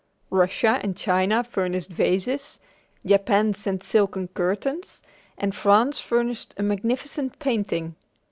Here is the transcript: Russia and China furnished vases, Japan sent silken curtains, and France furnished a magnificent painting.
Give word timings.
Russia 0.31 0.79
and 0.81 0.97
China 0.97 1.43
furnished 1.43 1.91
vases, 1.91 2.59
Japan 3.05 3.53
sent 3.53 3.83
silken 3.83 4.27
curtains, 4.29 5.03
and 5.37 5.53
France 5.53 5.99
furnished 5.99 6.55
a 6.57 6.63
magnificent 6.63 7.37
painting. 7.37 7.95